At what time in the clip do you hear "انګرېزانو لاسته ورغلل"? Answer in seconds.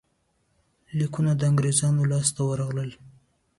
1.51-2.91